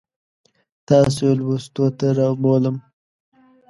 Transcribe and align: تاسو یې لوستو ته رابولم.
تاسو 0.87 1.21
یې 1.29 1.33
لوستو 1.39 1.85
ته 1.97 2.07
رابولم. 2.17 2.75